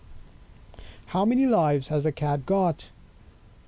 [0.73, 2.89] 11 How many Lives has the Cat got?